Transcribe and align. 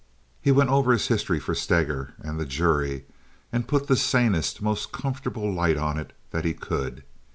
He 0.41 0.49
went 0.51 0.71
over 0.71 0.93
his 0.93 1.09
history 1.09 1.39
for 1.39 1.53
Steger 1.53 2.15
and 2.17 2.39
the 2.39 2.45
jury, 2.47 3.05
and 3.51 3.67
put 3.67 3.85
the 3.85 3.95
sanest, 3.95 4.59
most 4.59 4.91
comfortable 4.91 5.53
light 5.53 5.77
on 5.77 5.99
it 5.99 6.11
that 6.31 6.43
he 6.43 6.55
could. 6.55 7.03